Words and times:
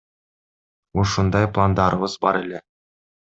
Ушундай 1.01 1.45
пландарыбыз 1.57 2.15
бар 2.25 2.39
эле. 2.43 2.63